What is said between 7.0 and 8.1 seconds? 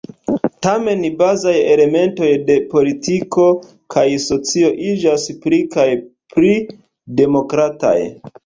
demokrataj.